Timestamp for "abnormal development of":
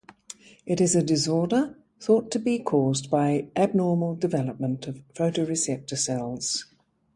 3.55-5.03